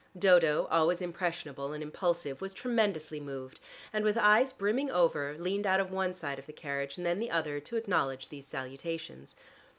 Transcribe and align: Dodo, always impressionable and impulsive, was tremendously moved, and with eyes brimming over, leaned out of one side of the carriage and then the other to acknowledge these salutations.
Dodo, 0.17 0.65
always 0.71 0.99
impressionable 0.99 1.73
and 1.73 1.83
impulsive, 1.83 2.41
was 2.41 2.55
tremendously 2.55 3.19
moved, 3.19 3.59
and 3.93 4.03
with 4.03 4.17
eyes 4.17 4.51
brimming 4.51 4.89
over, 4.89 5.35
leaned 5.37 5.67
out 5.67 5.79
of 5.79 5.91
one 5.91 6.15
side 6.15 6.39
of 6.39 6.47
the 6.47 6.53
carriage 6.53 6.97
and 6.97 7.05
then 7.05 7.19
the 7.19 7.29
other 7.29 7.59
to 7.59 7.75
acknowledge 7.77 8.29
these 8.29 8.47
salutations. 8.47 9.35